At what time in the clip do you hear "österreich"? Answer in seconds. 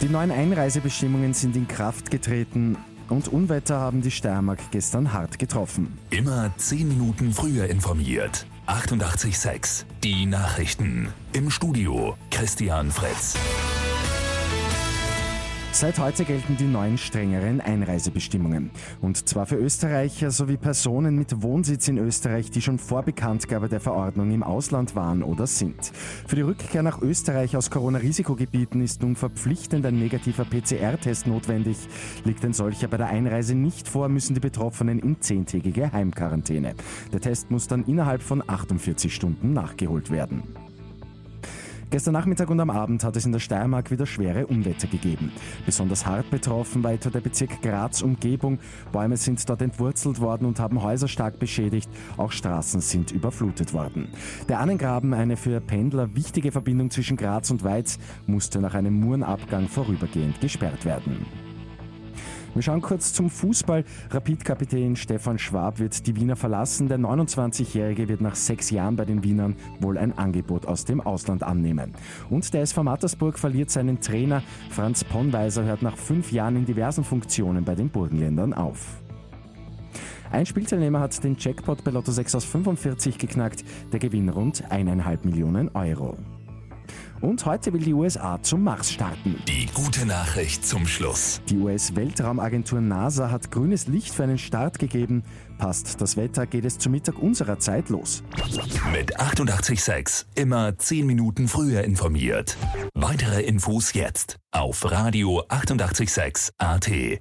21.96-22.50, 27.00-27.56